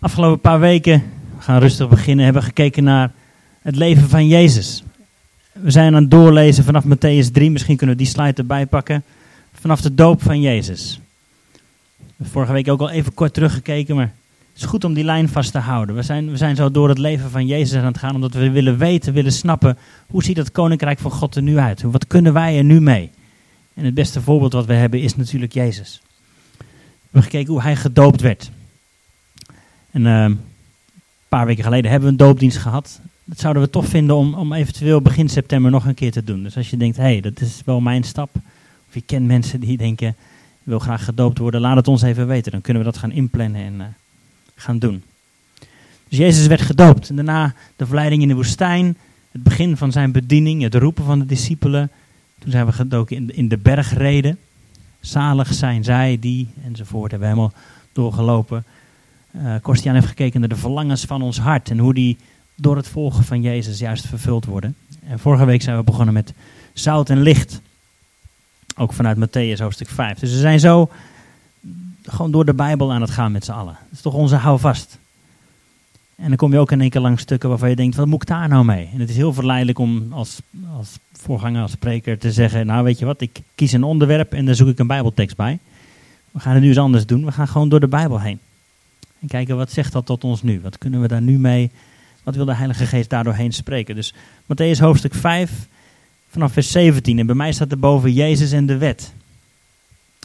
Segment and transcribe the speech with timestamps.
[0.00, 1.02] Afgelopen paar weken,
[1.36, 3.12] we gaan rustig beginnen, hebben gekeken naar
[3.62, 4.82] het leven van Jezus.
[5.52, 9.02] We zijn aan het doorlezen vanaf Matthäus 3, misschien kunnen we die slide erbij pakken.
[9.52, 11.00] Vanaf de doop van Jezus.
[12.22, 14.12] Vorige week ook al even kort teruggekeken, maar
[14.52, 15.94] het is goed om die lijn vast te houden.
[15.94, 18.50] We zijn, we zijn zo door het leven van Jezus aan het gaan, omdat we
[18.50, 21.82] willen weten, willen snappen, hoe ziet het koninkrijk van God er nu uit?
[21.82, 23.10] Wat kunnen wij er nu mee?
[23.74, 26.00] En het beste voorbeeld wat we hebben is natuurlijk Jezus.
[26.56, 26.64] We
[27.02, 28.50] hebben gekeken hoe hij gedoopt werd.
[29.90, 30.40] En een
[31.28, 33.00] paar weken geleden hebben we een doopdienst gehad.
[33.24, 36.42] Dat zouden we tof vinden om, om eventueel begin september nog een keer te doen.
[36.42, 38.30] Dus als je denkt, hé, hey, dat is wel mijn stap.
[38.88, 40.14] Of je kent mensen die denken, ik
[40.62, 41.60] wil graag gedoopt worden.
[41.60, 42.52] Laat het ons even weten.
[42.52, 43.84] Dan kunnen we dat gaan inplannen en uh,
[44.54, 45.02] gaan doen.
[46.08, 47.08] Dus Jezus werd gedoopt.
[47.08, 48.96] En daarna de verleiding in de woestijn.
[49.30, 50.62] Het begin van zijn bediening.
[50.62, 51.90] Het roepen van de discipelen.
[52.38, 54.38] Toen zijn we gedoken in in de bergreden.
[55.00, 57.10] Zalig zijn zij, die, enzovoort.
[57.10, 57.58] Hebben we helemaal
[57.92, 58.64] doorgelopen.
[59.32, 62.18] Uh, heeft gekeken naar de verlangens van ons hart en hoe die
[62.54, 64.76] door het volgen van Jezus juist vervuld worden.
[65.04, 66.32] En vorige week zijn we begonnen met
[66.72, 67.60] zout en licht.
[68.76, 70.18] Ook vanuit Matthäus hoofdstuk 5.
[70.18, 70.90] Dus we zijn zo
[72.02, 73.76] gewoon door de Bijbel aan het gaan met z'n allen.
[73.82, 74.98] Dat is toch onze houvast.
[76.16, 78.22] En dan kom je ook in één keer langs stukken waarvan je denkt, wat moet
[78.22, 78.88] ik daar nou mee?
[78.92, 80.40] En het is heel verleidelijk om als,
[80.76, 84.44] als voorganger, als spreker te zeggen, nou weet je wat, ik kies een onderwerp en
[84.44, 85.58] daar zoek ik een bijbeltekst bij.
[86.30, 88.38] We gaan het nu eens anders doen, we gaan gewoon door de Bijbel heen.
[89.20, 90.60] En kijken wat zegt dat tot ons nu?
[90.60, 91.70] Wat kunnen we daar nu mee?
[92.22, 93.94] Wat wil de Heilige Geest daardoorheen spreken?
[93.94, 95.50] Dus Matthäus hoofdstuk 5
[96.28, 97.18] vanaf vers 17.
[97.18, 99.12] En bij mij staat er boven Jezus en de wet.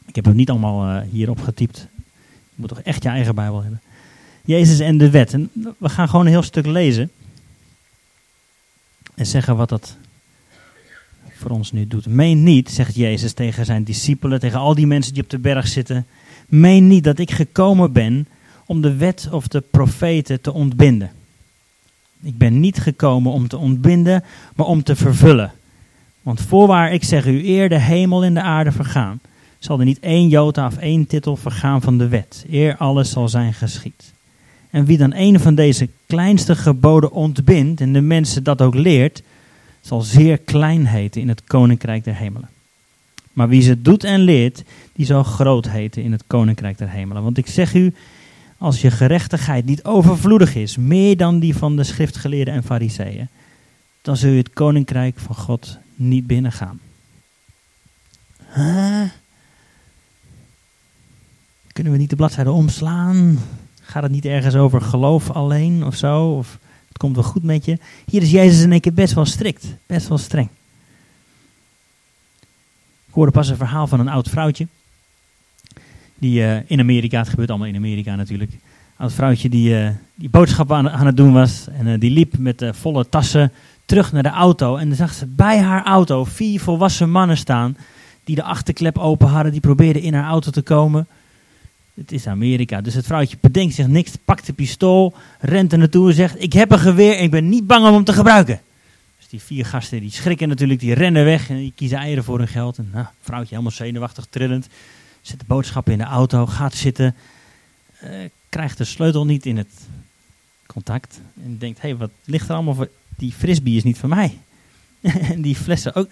[0.06, 1.88] Ik heb het niet allemaal uh, hier opgetypt.
[1.96, 3.82] Je moet toch echt je eigen Bijbel hebben.
[4.46, 5.34] Jezus en de wet.
[5.34, 7.12] En we gaan gewoon een heel stuk lezen.
[9.16, 9.98] En zeggen wat dat
[11.36, 12.06] voor ons nu doet.
[12.06, 15.68] Meen niet, zegt Jezus tegen zijn discipelen, tegen al die mensen die op de berg
[15.68, 16.06] zitten.
[16.48, 18.28] Meen niet dat ik gekomen ben
[18.66, 21.12] om de wet of de profeten te ontbinden.
[22.22, 24.24] Ik ben niet gekomen om te ontbinden,
[24.56, 25.52] maar om te vervullen.
[26.22, 29.20] Want voorwaar ik zeg u, eer de hemel en de aarde vergaan,
[29.60, 33.30] zal er niet één jota of één titel vergaan van de wet, eer alles zal
[33.30, 34.14] zijn geschied.
[34.70, 39.24] En wie dan een van deze kleinste geboden ontbindt en de mensen dat ook leert,
[39.82, 42.50] zal zeer klein heten in het koninkrijk der hemelen.
[43.34, 47.24] Maar wie ze doet en leert, die zal groot heten in het koninkrijk der hemelen.
[47.24, 47.94] Want ik zeg u,
[48.58, 53.28] als je gerechtigheid niet overvloedig is, meer dan die van de schriftgeleerden en fariseeën,
[54.02, 56.80] dan zul je het koninkrijk van God niet binnengaan.
[58.54, 59.10] Huh?
[61.72, 63.40] Kunnen we niet de bladzijde omslaan?
[63.82, 66.38] Gaat het niet ergens over geloof alleen of zo?
[66.38, 67.78] Of het komt wel goed met je?
[68.06, 70.50] Hier is Jezus in één keer best wel strikt, best wel streng.
[73.08, 74.68] Ik hoorde pas een verhaal van een oud vrouwtje
[76.20, 78.52] die uh, in Amerika, het gebeurt allemaal in Amerika natuurlijk,
[78.98, 81.68] oud vrouwtje die, uh, die boodschappen aan, aan, het doen was.
[81.78, 83.52] En uh, die liep met volle tassen
[83.86, 84.76] terug naar de auto.
[84.76, 87.78] En dan zag ze bij haar auto vier volwassen mannen staan
[88.24, 89.52] die de achterklep open hadden.
[89.52, 91.08] Die probeerden in haar auto te komen.
[91.94, 92.82] Het is Amerika.
[92.82, 96.54] Dus het vrouwtje bedenkt zich niks, pakt de pistool, rent er naartoe en zegt: Ik
[96.54, 98.62] heb een geweer en ik ben niet bang om hem te gebruiken.
[99.18, 102.38] Dus die vier gasten die schrikken natuurlijk, die rennen weg en die kiezen eieren voor
[102.38, 102.78] hun geld.
[102.78, 104.68] En nou, vrouwtje helemaal zenuwachtig, trillend
[105.28, 107.16] zet de boodschappen in de auto, gaat zitten,
[108.04, 108.10] uh,
[108.50, 109.88] krijgt de sleutel niet in het
[110.66, 112.90] contact en denkt, hé, hey, wat ligt er allemaal voor...
[113.18, 114.38] Die frisbee is niet van mij.
[115.32, 116.10] en die flessen ook.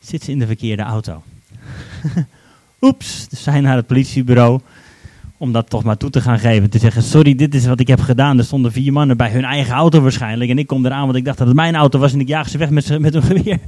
[0.00, 1.22] Zit ze in de verkeerde auto.
[2.80, 4.60] Oeps, dus zij naar het politiebureau
[5.42, 6.70] om dat toch maar toe te gaan geven.
[6.70, 8.38] Te zeggen, sorry, dit is wat ik heb gedaan.
[8.38, 10.50] Er stonden vier mannen bij hun eigen auto waarschijnlijk.
[10.50, 12.48] En ik kom eraan, want ik dacht dat het mijn auto was en ik jaag
[12.48, 13.58] ze weg met, met een geweer.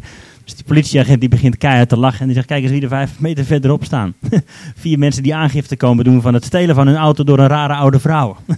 [0.45, 2.89] Dus die politieagent die begint keihard te lachen en die zegt, kijk eens wie er
[2.89, 4.15] vijf meter verderop staan.
[4.83, 7.75] Vier mensen die aangifte komen doen van het stelen van hun auto door een rare
[7.75, 8.37] oude vrouw.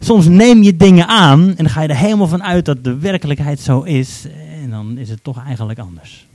[0.00, 2.98] Soms neem je dingen aan en dan ga je er helemaal van uit dat de
[2.98, 4.26] werkelijkheid zo is.
[4.62, 6.26] En dan is het toch eigenlijk anders.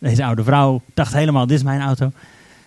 [0.00, 2.12] Deze oude vrouw dacht helemaal, dit is mijn auto.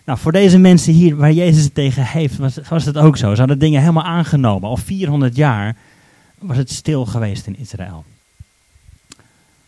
[0.06, 3.34] Nou, voor deze mensen hier waar Jezus het tegen heeft, was, was het ook zo.
[3.34, 4.70] Ze hadden dingen helemaal aangenomen.
[4.70, 5.76] Al 400 jaar
[6.40, 8.06] was het stil geweest in Israël.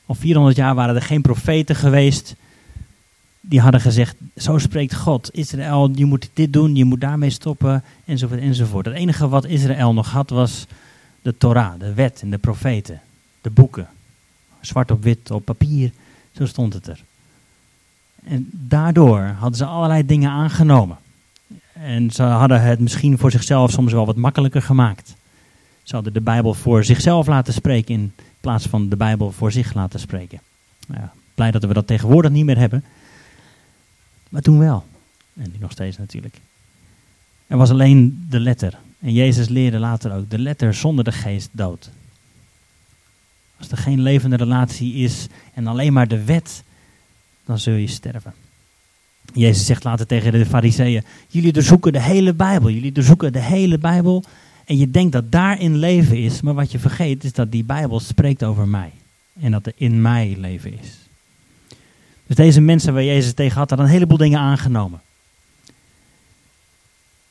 [0.06, 2.36] Al 400 jaar waren er geen profeten geweest
[3.42, 5.30] die hadden gezegd, zo spreekt God.
[5.34, 8.86] Israël, je moet dit doen, je moet daarmee stoppen, enzovoort, enzovoort.
[8.86, 10.66] Het enige wat Israël nog had was
[11.22, 13.02] de Torah, de wet en de profeten,
[13.42, 13.88] de boeken.
[14.62, 15.92] Zwart op wit, op papier,
[16.32, 17.04] zo stond het er.
[18.30, 20.98] En daardoor hadden ze allerlei dingen aangenomen.
[21.74, 25.16] En ze hadden het misschien voor zichzelf soms wel wat makkelijker gemaakt.
[25.84, 29.74] Ze hadden de Bijbel voor zichzelf laten spreken in plaats van de Bijbel voor zich
[29.74, 30.40] laten spreken.
[30.88, 32.84] Ja, blij dat we dat tegenwoordig niet meer hebben.
[34.30, 34.86] Maar toen wel.
[35.34, 36.40] En nu nog steeds natuurlijk.
[37.48, 38.78] Er was alleen de letter.
[39.00, 41.90] En Jezus leerde later ook, de letter zonder de geest dood.
[43.58, 46.64] Als er geen levende relatie is en alleen maar de wet,
[47.48, 48.34] dan zul je sterven.
[49.34, 53.78] Jezus zegt later tegen de fariseeën, jullie doorzoeken de hele Bijbel, jullie doorzoeken de hele
[53.78, 54.24] Bijbel
[54.66, 58.00] en je denkt dat daarin leven is, maar wat je vergeet is dat die Bijbel
[58.00, 58.92] spreekt over mij
[59.40, 60.98] en dat er in mij leven is.
[62.28, 65.02] Dus deze mensen waar Jezus tegen had, hadden een heleboel dingen aangenomen.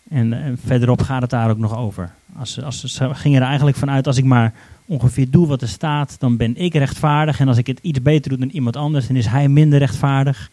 [0.09, 2.15] En, eh, verderop gaat het daar ook nog over.
[2.37, 4.55] Als, als, ze gingen er eigenlijk vanuit, als ik maar
[4.87, 7.41] ongeveer doe wat er staat, dan ben ik rechtvaardig.
[7.41, 10.51] En als ik het iets beter doe dan iemand anders, dan is hij minder rechtvaardig.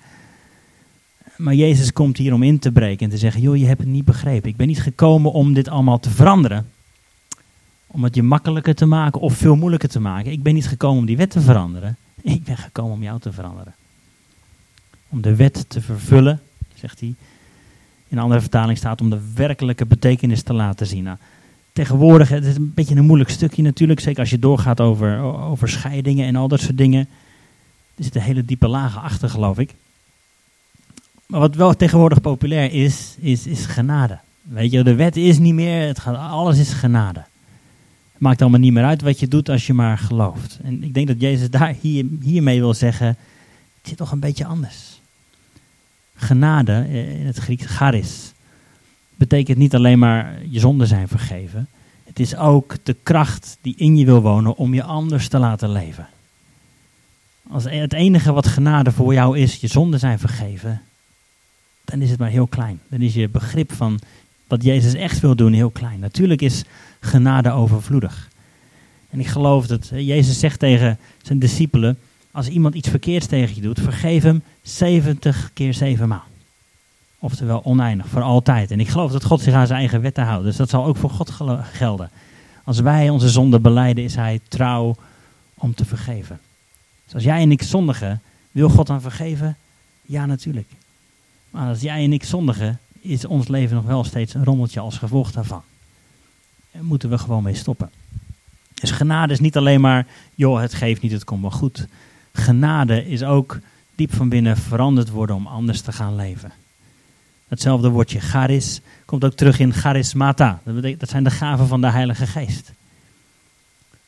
[1.37, 3.87] Maar Jezus komt hier om in te breken en te zeggen, joh, je hebt het
[3.87, 4.49] niet begrepen.
[4.49, 6.69] Ik ben niet gekomen om dit allemaal te veranderen.
[7.87, 10.31] Om het je makkelijker te maken of veel moeilijker te maken.
[10.31, 11.97] Ik ben niet gekomen om die wet te veranderen.
[12.21, 13.73] Ik ben gekomen om jou te veranderen.
[15.09, 16.41] Om de wet te vervullen,
[16.75, 17.15] zegt hij
[18.07, 21.03] in een andere vertaling staat om de werkelijke betekenis te laten zien.
[21.03, 21.17] Nou,
[21.73, 25.69] tegenwoordig, het is een beetje een moeilijk stukje natuurlijk, zeker als je doorgaat over, over
[25.69, 27.07] scheidingen en al dat soort dingen.
[27.95, 29.73] Er zitten hele diepe lagen achter, geloof ik.
[31.25, 34.19] Maar wat wel tegenwoordig populair is, is, is genade.
[34.41, 37.23] Weet je, de wet is niet meer, het gaat, alles is genade.
[38.11, 40.59] Het maakt allemaal niet meer uit wat je doet als je maar gelooft.
[40.63, 44.45] En ik denk dat Jezus daar hier, hiermee wil zeggen, het zit toch een beetje
[44.45, 44.93] anders
[46.15, 48.31] genade, eh, in het Grieks charis,
[49.27, 51.67] betekent niet alleen maar je zonden zijn vergeven.
[52.03, 55.71] Het is ook de kracht die in je wil wonen om je anders te laten
[55.71, 56.07] leven.
[57.49, 60.81] Als e-, het enige wat genade voor jou is, je zonden zijn vergeven,
[61.85, 62.79] dan is het maar heel klein.
[62.87, 63.99] Dan is je begrip van
[64.47, 65.99] wat Jezus echt wil doen heel klein.
[65.99, 66.63] Natuurlijk is
[66.99, 68.29] genade overvloedig.
[69.09, 71.97] En ik geloof dat Jezus zegt tegen zijn discipelen,
[72.31, 76.31] als iemand iets verkeerds tegen je doet, vergeef hem 70 keer 7 maal.
[77.23, 78.71] Oftewel oneindig, voor altijd.
[78.71, 80.43] En ik geloof dat God zich aan zijn eigen wetten houdt.
[80.43, 81.31] Dus dat zal ook voor God
[81.71, 82.09] gelden.
[82.63, 84.95] Als wij onze zonde beleiden, is hij trouw
[85.53, 86.39] om te vergeven.
[87.05, 88.21] Dus als jij en ik zondigen,
[88.51, 89.55] wil God dan vergeven?
[90.01, 90.69] Ja, natuurlijk.
[91.49, 94.97] Maar als jij en ik zondigen, is ons leven nog wel steeds een rommeltje als
[94.97, 95.61] gevolg daarvan.
[96.71, 97.89] Daar moeten we gewoon mee stoppen.
[98.73, 101.87] Dus genade is niet alleen maar, joh, het geeft niet, het komt wel goed
[102.33, 103.59] genade is ook
[103.95, 106.51] diep van binnen veranderd worden om anders te gaan leven.
[107.53, 110.59] Hetzelfde woordje charis komt ook terug in charismata.
[110.97, 112.73] Dat, zijn de gaven van de Heilige Geest.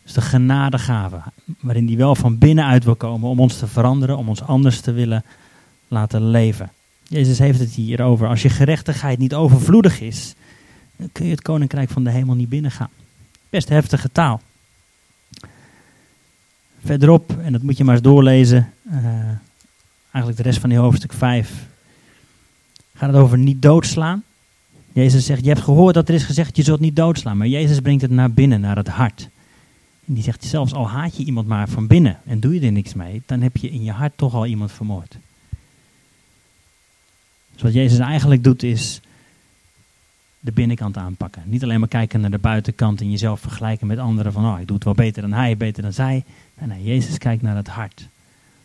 [0.04, 1.24] Dus de genadegaven,
[1.60, 4.92] waarin die wel van binnenuit wil komen om ons te veranderen, om ons anders te
[4.92, 5.24] willen
[5.88, 6.72] laten leven.
[7.04, 8.28] Jezus heeft het hier over.
[8.28, 10.36] Als je gerechtigheid niet overvloedig is,
[10.96, 12.90] dan kun je het koninkrijk van de hemel niet binnengaan.
[13.50, 14.42] Best heftige taal.
[16.84, 18.96] Verderop, en dat moet je maar eens doorlezen, uh,
[20.12, 21.68] eigenlijk de rest van die hoofdstuk 5,
[22.96, 24.24] gaat het over niet doodslaan.
[24.92, 27.38] Jezus zegt, je hebt gehoord dat er is gezegd, je zult niet doodslaan.
[27.38, 29.30] Maar Jezus brengt het naar binnen, naar het hart.
[30.08, 32.72] En die zegt, zelfs al haat je iemand maar van binnen en doe je er
[32.72, 35.18] niks mee, dan heb je in je hart toch al iemand vermoord.
[37.54, 39.02] Dus wat Jezus eigenlijk doet is
[40.40, 41.44] de binnenkant aanpakken.
[41.46, 44.68] Niet alleen maar kijken naar de buitenkant en jezelf vergelijken met anderen van, oh, ik
[44.68, 46.24] doe het wel beter dan hij, beter dan zij.
[46.60, 48.08] Nee, nee, Jezus kijkt naar het hart.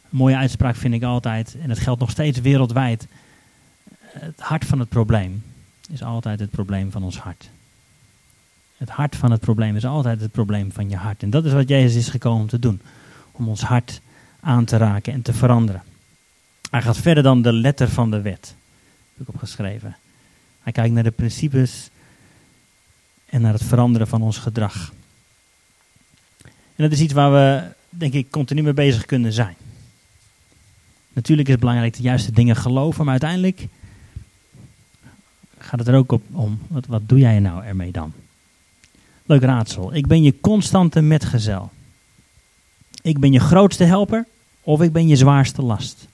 [0.02, 3.06] Een mooie uitspraak vind ik altijd, en het geldt nog steeds wereldwijd.
[4.12, 5.42] Het hart van het probleem
[5.90, 7.50] is altijd het probleem van ons hart.
[8.76, 11.22] Het hart van het probleem is altijd het probleem van je hart.
[11.22, 12.80] En dat is wat Jezus is gekomen te doen.
[13.32, 14.00] Om ons hart
[14.40, 15.82] aan te raken en te veranderen.
[16.70, 18.54] Hij gaat verder dan de letter van de wet.
[19.16, 19.96] Heb ik opgeschreven.
[20.62, 21.90] Hij kijkt naar de principes
[23.26, 24.92] en naar het veranderen van ons gedrag.
[26.44, 29.54] En dat is iets waar we denk ik, continu mee bezig kunnen zijn.
[31.12, 33.66] Natuurlijk is het belangrijk de juiste dingen geloven, maar uiteindelijk
[35.62, 38.12] gaat het er ook op om, wat, wat doe jij nou ermee dan?
[39.26, 39.94] Leuk raadsel.
[39.94, 41.70] Ik ben je constante metgezel.
[43.02, 44.26] Ik ben je grootste helper
[44.62, 46.08] of ik ben je zwaarste last.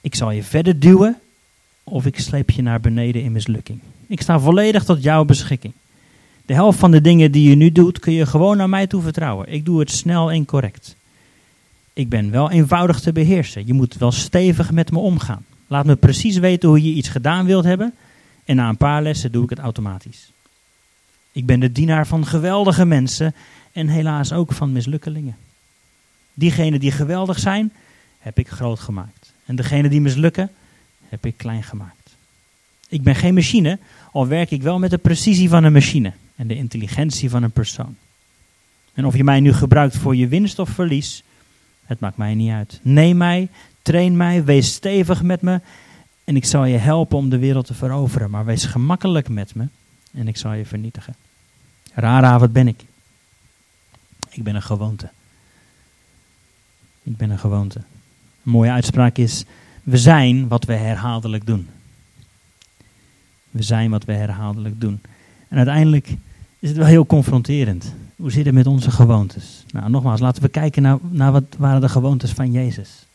[0.00, 1.16] Ik zal je verder duwen
[1.84, 3.80] of ik sleep je naar beneden in mislukking.
[4.06, 5.72] Ik sta volledig tot jouw beschikking.
[6.46, 9.02] De helft van de dingen die je nu doet, kun je gewoon naar mij toe
[9.02, 9.52] vertrouwen.
[9.52, 10.96] Ik doe het snel en correct.
[11.92, 13.66] Ik ben wel eenvoudig te beheersen.
[13.66, 15.44] Je moet wel stevig met me omgaan.
[15.66, 17.94] Laat me precies weten hoe je iets gedaan wilt hebben.
[18.48, 20.30] En na een paar lessen doe ik het automatisch.
[21.32, 23.34] Ik ben de dienaar van geweldige mensen
[23.72, 25.36] en helaas ook van mislukkelingen.
[26.34, 27.72] Diegenen die geweldig zijn,
[28.18, 29.32] heb ik groot gemaakt.
[29.44, 30.50] En degenen die mislukken,
[31.08, 32.16] heb ik klein gemaakt.
[32.88, 33.78] Ik ben geen machine,
[34.12, 37.50] al werk ik wel met de precisie van een machine en de intelligentie van een
[37.50, 37.96] persoon.
[38.94, 41.22] En of je mij nu gebruikt voor je winst of verlies,
[41.84, 42.80] het maakt mij niet uit.
[42.82, 43.48] Neem mij,
[43.82, 45.60] train mij, wees stevig met me
[46.28, 48.30] En ik zal je helpen om de wereld te veroveren.
[48.30, 49.68] Maar wees gemakkelijk met me
[50.12, 51.14] en ik zal je vernietigen.
[51.94, 52.84] Rara, wat ben ik?
[54.30, 55.10] Ik ben een gewoonte.
[57.02, 57.78] Ik ben een gewoonte.
[57.78, 59.44] Een mooie uitspraak is:
[59.82, 61.68] We zijn wat we herhaaldelijk doen.
[63.50, 65.00] We zijn wat we herhaaldelijk doen.
[65.48, 66.16] En uiteindelijk
[66.58, 67.94] is het wel heel confronterend.
[68.16, 69.64] Hoe zit het met onze gewoontes?
[69.70, 73.07] Nou, nogmaals, laten we kijken naar, naar wat waren de gewoontes van Jezus.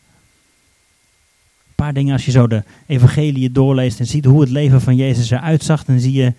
[1.74, 4.96] Een paar dingen als je zo de evangelie doorleest en ziet hoe het leven van
[4.96, 6.32] Jezus eruit zag, dan zie je, uh,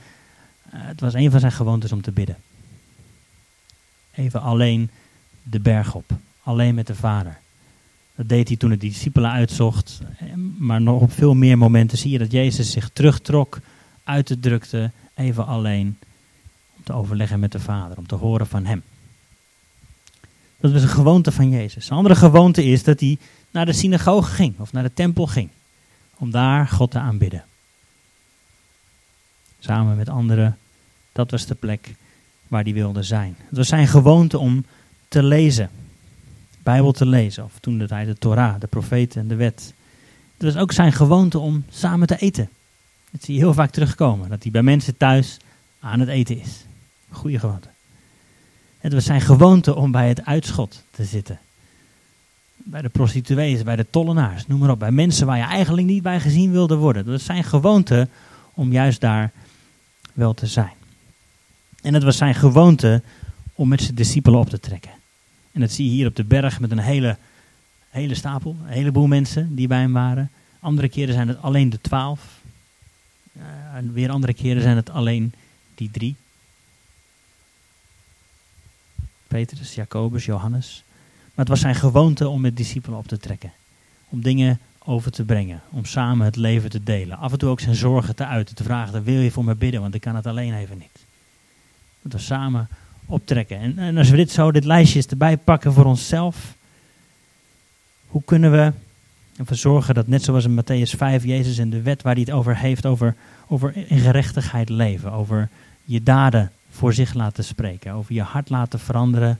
[0.74, 2.38] het was een van zijn gewoontes om te bidden.
[4.13, 4.89] Even alleen
[5.44, 6.12] de berg op,
[6.44, 7.38] alleen met de Vader.
[8.15, 10.01] Dat deed hij toen de discipelen uitzocht.
[10.58, 13.60] Maar nog op veel meer momenten zie je dat Jezus zich terugtrok
[14.04, 15.98] uit de drukte, even alleen,
[16.77, 18.84] om te overleggen met de Vader, om te horen van Hem.
[20.60, 21.89] Dat was een gewoonte van Jezus.
[21.89, 23.18] Een andere gewoonte is dat hij
[23.56, 25.50] naar de synagoge ging, of naar de tempel ging,
[26.18, 27.44] om daar God te aanbidden.
[29.60, 30.58] Samen met anderen,
[31.12, 31.96] dat was de plek
[32.48, 33.36] waar hij wilde zijn.
[33.38, 34.66] Het was zijn gewoonte om
[35.08, 35.70] te lezen,
[36.64, 39.74] Bijbel te lezen, of toen de tijd de Torah, de profeten en de wet.
[40.38, 42.50] Het was ook zijn gewoonte om samen te eten.
[43.12, 45.38] Dat zie je heel vaak terugkomen, dat hij bij mensen thuis
[45.80, 46.66] aan het eten is.
[47.10, 47.70] Goede gewoonte.
[48.78, 51.40] Het was zijn gewoonte om bij het uitschot te zitten.
[52.67, 54.79] Bij de prostituees, bij de tollenaars, noem maar op.
[54.79, 57.03] Bij mensen waar je eigenlijk niet bij gezien wilde worden.
[57.03, 58.07] Dat was zijn gewoonte
[58.53, 59.31] om juist daar
[60.13, 60.74] wel te zijn.
[61.81, 63.01] En het was zijn gewoonte
[63.53, 64.91] om met zijn discipelen op te trekken.
[65.51, 67.17] En dat zie je hier op de berg met een hele,
[67.89, 70.31] hele stapel, een heleboel mensen die bij hem waren.
[70.60, 72.41] Andere keren zijn het alleen de twaalf.
[73.38, 73.43] Uh,
[73.74, 75.34] en weer andere keren zijn het alleen
[75.75, 76.15] die drie.
[79.27, 80.85] Petrus, Jacobus, Johannes.
[81.36, 83.51] Maar het was zijn gewoonte om met discipelen op te trekken.
[84.10, 85.62] Om dingen over te brengen.
[85.72, 87.18] Om samen het leven te delen.
[87.18, 88.56] Af en toe ook zijn zorgen te uiten.
[88.56, 89.82] Te vragen, wil je voor me bidden?
[89.82, 91.06] Want ik kan het alleen even niet.
[92.01, 92.68] Dat we samen
[93.06, 93.60] optrekken.
[93.60, 96.56] En, en als we dit zo, dit lijstje eens erbij pakken voor onszelf.
[98.08, 98.72] Hoe kunnen we
[99.38, 102.32] ervoor zorgen dat net zoals in Matthäus 5, Jezus en de wet waar hij het
[102.32, 103.15] over heeft, over,
[103.48, 105.12] over in gerechtigheid leven.
[105.12, 105.50] Over
[105.84, 107.94] je daden voor zich laten spreken.
[107.94, 109.39] Over je hart laten veranderen.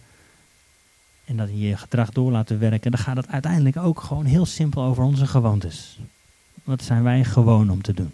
[1.26, 2.92] En dat je je gedrag door laten werken.
[2.92, 6.00] Dan gaat het uiteindelijk ook gewoon heel simpel over onze gewoontes.
[6.64, 8.12] Wat zijn wij gewoon om te doen?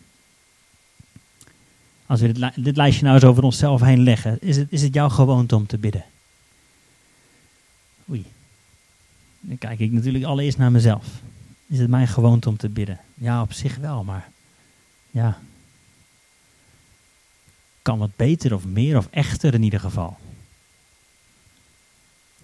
[2.06, 4.94] Als we dit, dit, lijstje nou eens over onszelf heen leggen, is het, is het
[4.94, 6.06] jouw gewoonte om te bidden?
[8.10, 8.26] Oei.
[9.40, 11.06] Dan kijk ik natuurlijk allereerst naar mezelf.
[11.68, 13.00] Is het mijn gewoonte om te bidden?
[13.14, 14.30] Ja, op zich wel, maar
[15.12, 15.40] ja.
[17.82, 20.18] Kan wat beter of meer of echter in ieder geval.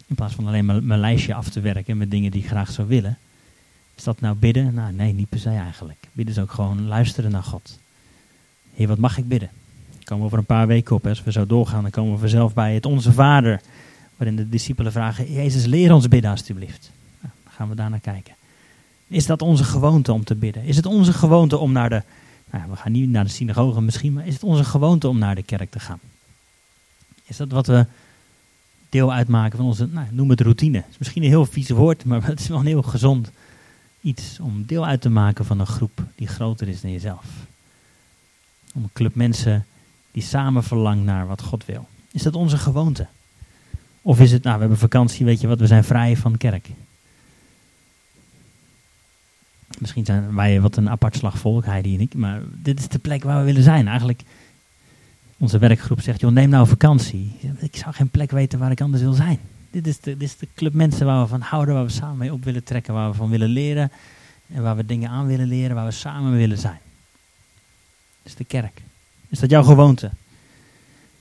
[0.07, 2.71] In plaats van alleen maar mijn lijstje af te werken met dingen die ik graag
[2.71, 3.17] zou willen.
[3.95, 4.73] Is dat nou bidden?
[4.73, 6.07] Nou, nee, niet per se eigenlijk.
[6.11, 7.79] Bidden is ook gewoon luisteren naar God.
[8.73, 9.49] Heer, wat mag ik bidden?
[10.07, 11.07] komen we over een paar weken op.
[11.07, 13.61] Als we zo doorgaan, dan komen we vanzelf bij het Onze Vader.
[14.15, 16.91] Waarin de discipelen vragen, Jezus, leer ons bidden alstublieft.
[17.21, 18.33] Nou, dan gaan we daar naar kijken.
[19.07, 20.63] Is dat onze gewoonte om te bidden?
[20.63, 22.03] Is het onze gewoonte om naar de,
[22.51, 25.35] nou, we gaan niet naar de synagoge misschien, maar is het onze gewoonte om naar
[25.35, 25.99] de kerk te gaan?
[27.25, 27.85] Is dat wat we
[28.89, 30.77] deel uitmaken van onze, nou, noem het routine.
[30.77, 33.31] Het is misschien een heel vies woord, maar het is wel een heel gezond
[34.01, 37.25] iets om deel uit te maken van een groep die groter is dan jezelf.
[38.73, 39.65] Om een club mensen
[40.11, 41.87] die samen verlangt naar wat God wil.
[42.11, 43.07] Is dat onze gewoonte?
[44.01, 46.69] Of is het, nou we hebben vakantie, weet je wat, we zijn vrij van kerk.
[49.79, 53.23] Misschien zijn wij wat een apart slagvolk, Heidi en ik, maar dit is de plek
[53.23, 53.87] waar we willen zijn.
[53.87, 54.23] Eigenlijk,
[55.37, 57.31] onze werkgroep zegt, joh neem nou vakantie.
[57.59, 59.39] Ik zou geen plek weten waar ik anders wil zijn.
[59.71, 62.17] Dit is, de, dit is de club mensen waar we van houden, waar we samen
[62.17, 63.91] mee op willen trekken, waar we van willen leren.
[64.53, 66.79] En waar we dingen aan willen leren, waar we samen willen zijn.
[68.23, 68.81] Dit is de kerk.
[69.29, 70.11] Is dat jouw gewoonte?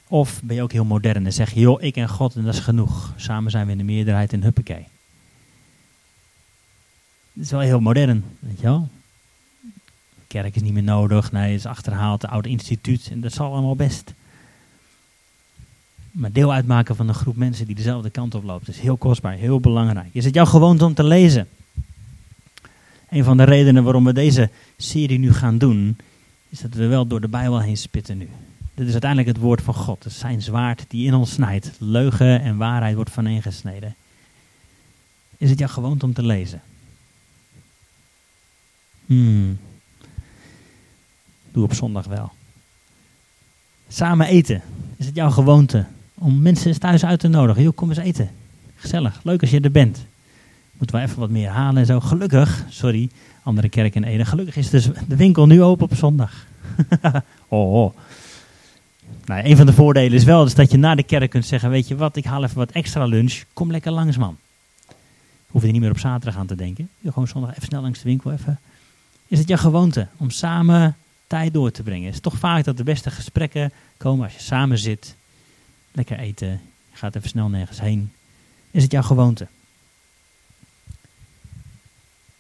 [0.08, 2.54] Of ben je ook heel modern en zeg je, joh, ik en God en dat
[2.54, 3.12] is genoeg.
[3.16, 4.86] Samen zijn we in de meerderheid in huppakee.
[7.32, 8.88] Dat is wel heel modern, weet je wel.
[10.26, 13.76] Kerk is niet meer nodig, nee, is achterhaald, het oude instituut en dat zal allemaal
[13.76, 14.14] best.
[16.10, 19.32] Maar deel uitmaken van een groep mensen die dezelfde kant op loopt, is heel kostbaar,
[19.32, 20.08] heel belangrijk.
[20.12, 21.48] Is het jouw gewoonte om te lezen?
[23.10, 25.96] Een van de redenen waarom we deze serie nu gaan doen,
[26.48, 28.28] is dat we wel door de Bijbel heen spitten nu.
[28.74, 30.04] Dit is uiteindelijk het woord van God.
[30.04, 31.70] Het is zijn zwaard die in ons snijdt.
[31.78, 33.94] Leugen en waarheid wordt van gesneden.
[35.36, 36.62] Is het jouw gewoonte om te lezen?
[39.06, 39.58] Hmm.
[41.56, 42.32] Doe op zondag wel.
[43.88, 44.62] Samen eten.
[44.96, 45.84] Is het jouw gewoonte
[46.14, 47.62] om mensen thuis uit te nodigen?
[47.62, 48.30] Joh, kom eens eten.
[48.74, 49.20] Gezellig.
[49.22, 50.06] Leuk als je er bent.
[50.72, 52.00] Moeten we even wat meer halen en zo.
[52.00, 53.10] Gelukkig, sorry,
[53.42, 54.24] andere kerk in Ede.
[54.24, 56.46] Gelukkig is dus de winkel nu open op zondag.
[57.48, 57.96] oh, oh.
[59.24, 61.70] Nou, een van de voordelen is wel dus dat je na de kerk kunt zeggen:
[61.70, 63.42] Weet je wat, ik haal even wat extra lunch.
[63.52, 64.36] Kom lekker langs, man.
[65.46, 66.88] Hoef je niet meer op zaterdag aan te denken.
[66.98, 68.32] Je gewoon zondag even snel langs de winkel.
[68.32, 68.58] Even.
[69.26, 70.96] Is het je gewoonte om samen
[71.26, 72.04] tijd door te brengen?
[72.04, 75.16] Het is toch vaak dat de beste gesprekken komen als je samen zit.
[75.92, 76.60] Lekker eten.
[76.90, 78.12] Je gaat even snel nergens heen.
[78.70, 79.46] Is het jouw gewoonte?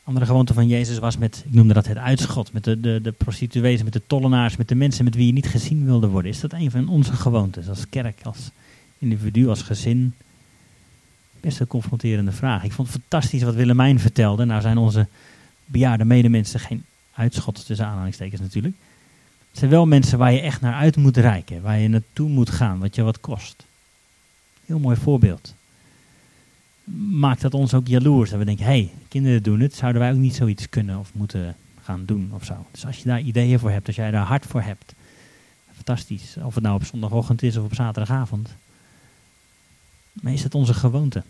[0.04, 3.12] Andere gewoonte van Jezus was met, ik noemde dat het uitschot, met de, de, de
[3.12, 6.30] prostituees, met de tollenaars, met de mensen met wie je niet gezien wilde worden.
[6.30, 8.50] Is dat een van onze gewoontes als kerk, als
[8.98, 10.14] individu, als gezin?
[11.40, 12.64] Best een confronterende vraag.
[12.64, 14.44] Ik vond het fantastisch wat Willemijn vertelde.
[14.44, 15.06] Nou zijn onze
[15.64, 16.84] bejaarde medemensen geen
[17.16, 18.74] uitschot tussen aanhalingstekens natuurlijk.
[19.50, 22.50] Het zijn wel mensen waar je echt naar uit moet reiken, waar je naartoe moet
[22.50, 23.64] gaan, wat je wat kost.
[24.66, 25.54] Heel mooi voorbeeld
[26.94, 28.30] maakt dat ons ook jaloers.
[28.30, 31.14] Dat we denken, hé, hey, kinderen doen het, zouden wij ook niet zoiets kunnen of
[31.14, 32.66] moeten gaan doen of zo.
[32.70, 34.94] Dus als je daar ideeën voor hebt, als jij daar hart voor hebt,
[35.74, 36.36] fantastisch.
[36.42, 38.48] Of het nou op zondagochtend is of op zaterdagavond.
[40.12, 41.22] Maar is het onze gewoonte?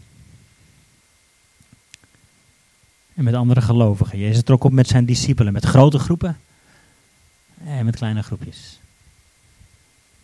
[3.16, 4.18] En met andere gelovigen.
[4.18, 6.38] Jezus trok op met zijn discipelen, met grote groepen
[7.64, 8.78] en met kleine groepjes.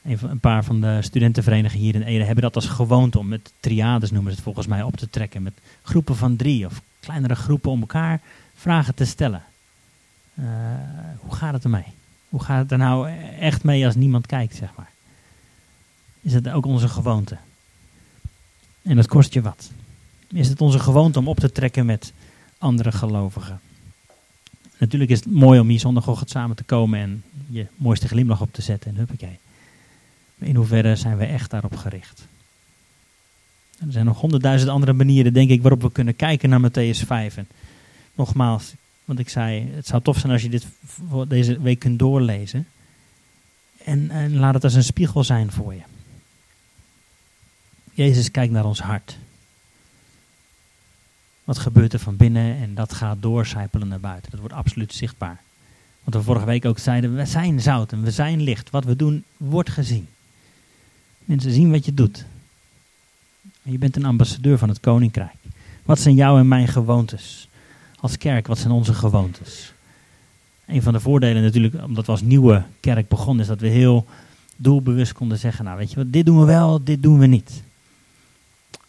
[0.03, 4.11] Een paar van de studentenverenigingen hier in Ede hebben dat als gewoonte om met triades
[4.11, 5.43] noemen ze het volgens mij op te trekken.
[5.43, 8.21] Met groepen van drie of kleinere groepen om elkaar
[8.55, 9.43] vragen te stellen.
[10.35, 10.47] Uh,
[11.19, 11.87] hoe gaat het ermee?
[12.29, 14.91] Hoe gaat het er nou echt mee als niemand kijkt, zeg maar?
[16.21, 17.37] Is het ook onze gewoonte?
[18.83, 19.71] En dat kost je wat.
[20.29, 22.13] Is het onze gewoonte om op te trekken met
[22.63, 23.61] andere gelovigen?
[24.79, 28.53] Natuurlijk is het mooi om hier zondagochtend samen te komen en je mooiste glimlach op
[28.53, 29.39] te zetten en huppakee
[30.45, 32.27] in hoeverre zijn we echt daarop gericht?
[33.87, 37.37] er zijn nog honderdduizend andere manieren, denk ik, waarop we kunnen kijken naar Matthäus 5.
[37.37, 37.49] En
[38.15, 38.73] nogmaals,
[39.05, 40.67] want ik zei, het zou tof zijn als je dit
[41.29, 42.67] deze week kunt doorlezen.
[43.85, 45.83] En, en laat het als een spiegel zijn voor je.
[47.93, 49.19] Jezus kijkt naar ons hart.
[51.45, 54.31] Wat gebeurt er van binnen en dat gaat doorcijpelen naar buiten.
[54.31, 55.41] Dat wordt absoluut zichtbaar.
[56.05, 58.71] Wat we vorige week ook zeiden, we zijn zout en we zijn licht.
[58.71, 60.09] Wat we doen wordt gezien.
[61.25, 62.25] Mensen zien wat je doet.
[63.63, 65.35] Je bent een ambassadeur van het koninkrijk.
[65.83, 67.49] Wat zijn jouw en mijn gewoontes?
[68.01, 69.73] Als kerk, wat zijn onze gewoontes?
[70.67, 74.07] Een van de voordelen natuurlijk, omdat we als nieuwe kerk begonnen, is dat we heel
[74.57, 77.63] doelbewust konden zeggen, nou weet je wat, dit doen we wel, dit doen we niet.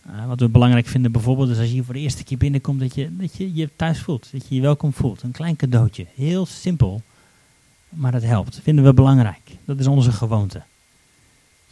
[0.08, 2.80] Uh, wat we belangrijk vinden bijvoorbeeld is als je hier voor de eerste keer binnenkomt,
[2.80, 5.22] dat je dat je, je thuis voelt, dat je je welkom voelt.
[5.22, 7.02] Een klein cadeautje, heel simpel,
[7.90, 8.60] maar dat helpt.
[8.64, 9.58] Vinden we belangrijk.
[9.66, 10.62] Dat is onze gewoonte.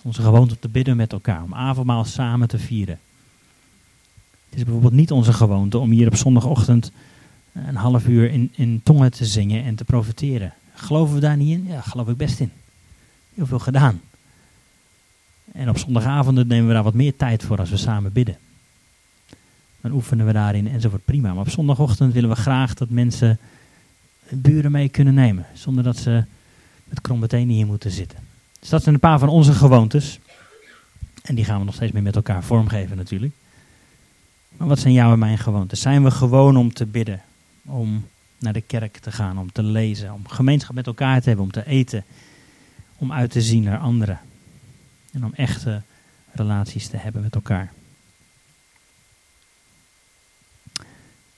[0.01, 2.99] Onze gewoonte om te bidden met elkaar, om avondmaal samen te vieren.
[4.49, 6.91] Het is bijvoorbeeld niet onze gewoonte om hier op zondagochtend
[7.53, 10.53] een half uur in, in tongen te zingen en te profiteren.
[10.73, 11.65] Geloven we daar niet in?
[11.67, 12.51] Ja, geloof ik best in.
[13.33, 14.01] Heel veel gedaan.
[15.53, 18.37] En op zondagavonden nemen we daar wat meer tijd voor als we samen bidden.
[19.81, 21.33] Dan oefenen we daarin enzovoort prima.
[21.33, 23.39] Maar op zondagochtend willen we graag dat mensen
[24.29, 25.45] buren mee kunnen nemen.
[25.53, 26.23] Zonder dat ze
[26.83, 28.19] met kromme tenen hier moeten zitten.
[28.59, 30.19] Dus dat zijn een paar van onze gewoontes.
[31.21, 33.33] En die gaan we nog steeds meer met elkaar vormgeven natuurlijk.
[34.57, 35.81] Maar wat zijn jouw en mijn gewoontes?
[35.81, 37.21] Zijn we gewoon om te bidden?
[37.65, 38.05] Om
[38.37, 41.51] naar de kerk te gaan, om te lezen, om gemeenschap met elkaar te hebben, om
[41.51, 42.03] te eten,
[42.95, 44.19] om uit te zien naar anderen.
[45.11, 45.81] En om echte
[46.31, 47.71] relaties te hebben met elkaar.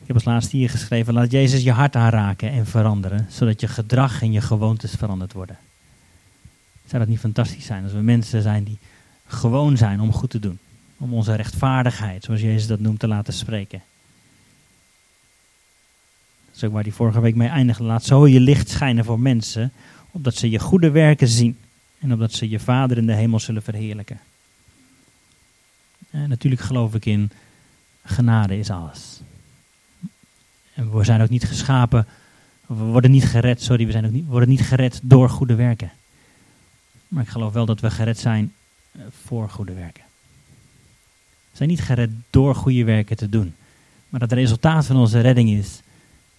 [0.03, 3.67] Ik heb als laatste hier geschreven, laat Jezus je hart aanraken en veranderen, zodat je
[3.67, 5.57] gedrag en je gewoontes veranderd worden.
[6.85, 8.77] Zou dat niet fantastisch zijn als we mensen zijn die
[9.27, 10.59] gewoon zijn om goed te doen?
[10.97, 13.81] Om onze rechtvaardigheid, zoals Jezus dat noemt, te laten spreken.
[16.45, 17.83] Dat is ook waar hij vorige week mee eindigde.
[17.83, 19.71] Laat zo je licht schijnen voor mensen,
[20.11, 21.57] opdat ze je goede werken zien
[22.03, 24.19] en opdat ze je Vader in de hemel zullen verheerlijken.
[26.09, 27.31] En natuurlijk geloof ik in
[28.03, 29.21] genade is alles.
[30.73, 32.07] En we zijn ook niet geschapen,
[32.65, 35.91] we worden niet gered, sorry, we, zijn ook niet, worden niet gered door goede werken.
[37.07, 38.53] Maar ik geloof wel dat we gered zijn
[38.91, 40.03] eh, voor goede werken.
[41.51, 43.55] We zijn niet gered door goede werken te doen.
[44.09, 45.81] Maar dat het resultaat van onze redding is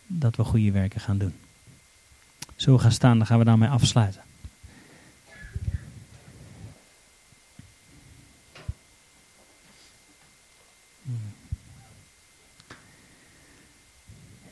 [0.06, 1.34] dat we goede werken gaan doen.
[2.56, 4.22] Zo gaan staan, dan gaan we daarmee afsluiten.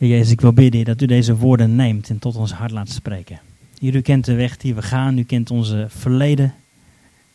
[0.09, 3.41] Jezus, ik wil bidden dat u deze woorden neemt en tot ons hart laat spreken.
[3.79, 6.55] Hier, u kent de weg die we gaan, u kent onze verleden.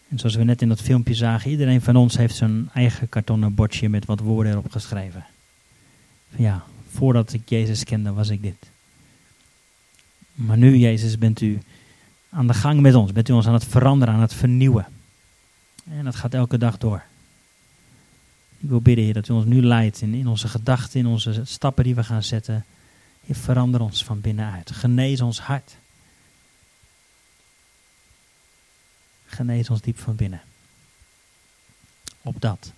[0.09, 3.55] En zoals we net in dat filmpje zagen, iedereen van ons heeft zijn eigen kartonnen
[3.55, 5.25] bordje met wat woorden erop geschreven.
[6.35, 8.71] Ja, voordat ik Jezus kende was ik dit.
[10.33, 11.59] Maar nu, Jezus, bent u
[12.29, 13.11] aan de gang met ons.
[13.11, 14.85] Bent u ons aan het veranderen, aan het vernieuwen.
[15.89, 17.03] En dat gaat elke dag door.
[18.57, 21.41] Ik wil bidden, Heer, dat u ons nu leidt in, in onze gedachten, in onze
[21.45, 22.65] stappen die we gaan zetten.
[23.29, 24.71] Verander ons van binnenuit.
[24.71, 25.77] Genees ons hart.
[29.25, 30.41] Genees ons diep van binnen.
[32.21, 32.73] Opdat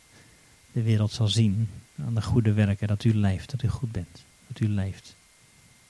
[0.71, 1.69] de wereld zal zien
[2.05, 4.23] aan de goede werken dat u leeft, dat u goed bent.
[4.47, 5.15] Dat u leeft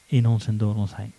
[0.06, 1.14] in ons en door ons heen.